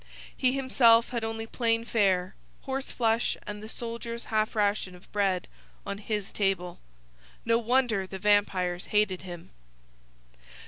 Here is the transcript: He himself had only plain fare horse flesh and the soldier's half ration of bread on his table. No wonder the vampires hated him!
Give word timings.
He 0.35 0.53
himself 0.53 1.09
had 1.09 1.23
only 1.23 1.45
plain 1.45 1.85
fare 1.85 2.33
horse 2.61 2.89
flesh 2.89 3.37
and 3.45 3.61
the 3.61 3.69
soldier's 3.69 4.25
half 4.33 4.55
ration 4.55 4.95
of 4.95 5.11
bread 5.11 5.47
on 5.85 5.99
his 5.99 6.31
table. 6.31 6.79
No 7.45 7.59
wonder 7.59 8.07
the 8.07 8.17
vampires 8.17 8.85
hated 8.85 9.21
him! 9.21 9.51